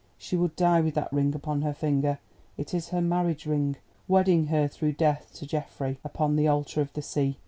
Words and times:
she 0.17 0.35
would 0.35 0.55
die 0.55 0.81
with 0.81 0.95
that 0.95 1.13
ring 1.13 1.35
upon 1.35 1.61
her 1.61 1.75
finger—it 1.75 2.73
is 2.73 2.89
her 2.89 3.01
marriage 3.01 3.45
ring, 3.45 3.75
wedding 4.07 4.47
her 4.47 4.67
through 4.67 4.91
death 4.93 5.29
to 5.31 5.45
Geoffrey, 5.45 5.99
upon 6.03 6.35
the 6.35 6.47
altar 6.47 6.81
of 6.81 6.91
the 6.93 7.03
sea. 7.03 7.37